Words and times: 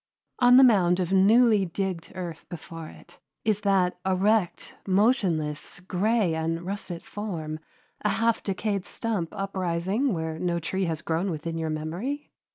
On 0.39 0.57
the 0.57 0.63
mound 0.63 0.99
of 0.99 1.13
newly 1.13 1.63
digged 1.63 2.11
earth 2.15 2.43
before 2.49 2.87
it, 2.87 3.19
is 3.45 3.61
that 3.61 3.99
erect, 4.03 4.73
motionless, 4.87 5.79
gray 5.81 6.33
and 6.33 6.63
russet 6.63 7.05
form 7.05 7.59
a 8.03 8.09
half 8.09 8.41
decayed 8.41 8.83
stump 8.85 9.29
uprising 9.31 10.11
where 10.11 10.39
no 10.39 10.57
tree 10.57 10.85
has 10.85 11.03
grown 11.03 11.29
within 11.29 11.55
your 11.55 11.69
memory? 11.69 12.31